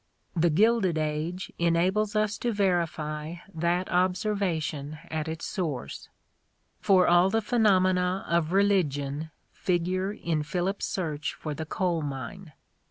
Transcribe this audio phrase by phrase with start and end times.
[0.35, 6.09] "The Gilded Age" enables us to verify that observation at the source;
[6.79, 12.51] for all the phenomena of religion figure in Philip's search for the coal mine.